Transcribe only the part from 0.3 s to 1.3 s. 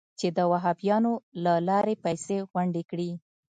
د وهابیانو